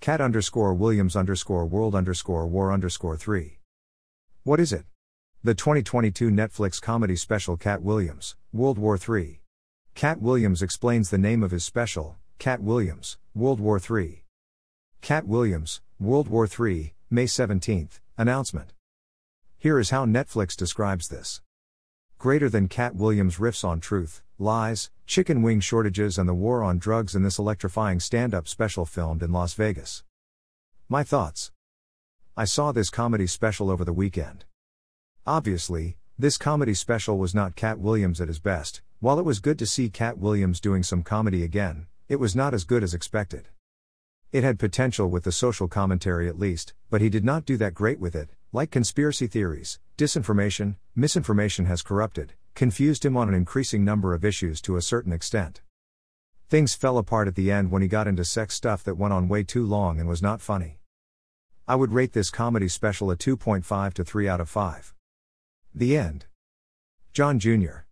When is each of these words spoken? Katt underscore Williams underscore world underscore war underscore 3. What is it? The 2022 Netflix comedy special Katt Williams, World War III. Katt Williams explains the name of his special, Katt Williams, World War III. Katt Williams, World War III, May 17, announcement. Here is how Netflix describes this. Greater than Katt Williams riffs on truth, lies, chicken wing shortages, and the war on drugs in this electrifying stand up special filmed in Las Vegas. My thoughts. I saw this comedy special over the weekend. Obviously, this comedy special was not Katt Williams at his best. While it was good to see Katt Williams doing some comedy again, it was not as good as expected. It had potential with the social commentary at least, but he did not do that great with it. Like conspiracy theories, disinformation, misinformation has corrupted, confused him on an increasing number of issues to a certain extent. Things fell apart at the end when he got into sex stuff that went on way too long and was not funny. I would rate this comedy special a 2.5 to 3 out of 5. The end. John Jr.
Katt 0.00 0.22
underscore 0.22 0.72
Williams 0.72 1.14
underscore 1.14 1.66
world 1.66 1.94
underscore 1.94 2.46
war 2.46 2.72
underscore 2.72 3.18
3. 3.18 3.58
What 4.44 4.58
is 4.58 4.72
it? 4.72 4.86
The 5.44 5.54
2022 5.54 6.30
Netflix 6.30 6.80
comedy 6.80 7.16
special 7.16 7.58
Katt 7.58 7.82
Williams, 7.82 8.34
World 8.50 8.78
War 8.78 8.96
III. 8.96 9.42
Katt 9.94 10.22
Williams 10.22 10.62
explains 10.62 11.10
the 11.10 11.18
name 11.18 11.42
of 11.42 11.50
his 11.50 11.64
special, 11.64 12.16
Katt 12.38 12.62
Williams, 12.62 13.18
World 13.34 13.60
War 13.60 13.78
III. 13.78 14.24
Katt 15.02 15.26
Williams, 15.26 15.82
World 15.98 16.28
War 16.28 16.48
III, 16.48 16.94
May 17.10 17.26
17, 17.26 17.90
announcement. 18.16 18.72
Here 19.58 19.78
is 19.78 19.90
how 19.90 20.06
Netflix 20.06 20.56
describes 20.56 21.08
this. 21.08 21.42
Greater 22.20 22.50
than 22.50 22.68
Katt 22.68 22.94
Williams 22.96 23.38
riffs 23.38 23.64
on 23.64 23.80
truth, 23.80 24.22
lies, 24.38 24.90
chicken 25.06 25.40
wing 25.40 25.58
shortages, 25.58 26.18
and 26.18 26.28
the 26.28 26.34
war 26.34 26.62
on 26.62 26.78
drugs 26.78 27.14
in 27.14 27.22
this 27.22 27.38
electrifying 27.38 27.98
stand 27.98 28.34
up 28.34 28.46
special 28.46 28.84
filmed 28.84 29.22
in 29.22 29.32
Las 29.32 29.54
Vegas. 29.54 30.04
My 30.86 31.02
thoughts. 31.02 31.50
I 32.36 32.44
saw 32.44 32.72
this 32.72 32.90
comedy 32.90 33.26
special 33.26 33.70
over 33.70 33.86
the 33.86 33.94
weekend. 33.94 34.44
Obviously, 35.26 35.96
this 36.18 36.36
comedy 36.36 36.74
special 36.74 37.16
was 37.16 37.34
not 37.34 37.56
Katt 37.56 37.78
Williams 37.78 38.20
at 38.20 38.28
his 38.28 38.38
best. 38.38 38.82
While 38.98 39.18
it 39.18 39.24
was 39.24 39.40
good 39.40 39.58
to 39.58 39.64
see 39.66 39.88
Katt 39.88 40.18
Williams 40.18 40.60
doing 40.60 40.82
some 40.82 41.02
comedy 41.02 41.42
again, 41.42 41.86
it 42.06 42.16
was 42.16 42.36
not 42.36 42.52
as 42.52 42.64
good 42.64 42.82
as 42.82 42.92
expected. 42.92 43.48
It 44.30 44.44
had 44.44 44.58
potential 44.58 45.08
with 45.08 45.24
the 45.24 45.32
social 45.32 45.68
commentary 45.68 46.28
at 46.28 46.38
least, 46.38 46.74
but 46.90 47.00
he 47.00 47.08
did 47.08 47.24
not 47.24 47.46
do 47.46 47.56
that 47.56 47.72
great 47.72 47.98
with 47.98 48.14
it. 48.14 48.28
Like 48.52 48.70
conspiracy 48.70 49.26
theories, 49.26 49.78
disinformation, 50.00 50.76
misinformation 50.96 51.66
has 51.66 51.82
corrupted, 51.82 52.32
confused 52.54 53.04
him 53.04 53.18
on 53.18 53.28
an 53.28 53.34
increasing 53.34 53.84
number 53.84 54.14
of 54.14 54.24
issues 54.24 54.62
to 54.62 54.76
a 54.76 54.80
certain 54.80 55.12
extent. 55.12 55.60
Things 56.48 56.74
fell 56.74 56.96
apart 56.96 57.28
at 57.28 57.34
the 57.34 57.52
end 57.52 57.70
when 57.70 57.82
he 57.82 57.86
got 57.88 58.08
into 58.08 58.24
sex 58.24 58.54
stuff 58.54 58.82
that 58.84 58.94
went 58.94 59.12
on 59.12 59.28
way 59.28 59.42
too 59.42 59.66
long 59.66 60.00
and 60.00 60.08
was 60.08 60.22
not 60.22 60.40
funny. 60.40 60.78
I 61.68 61.74
would 61.74 61.92
rate 61.92 62.14
this 62.14 62.30
comedy 62.30 62.66
special 62.66 63.10
a 63.10 63.16
2.5 63.16 63.92
to 63.92 64.02
3 64.02 64.26
out 64.26 64.40
of 64.40 64.48
5. 64.48 64.94
The 65.74 65.98
end. 65.98 66.24
John 67.12 67.38
Jr. 67.38 67.80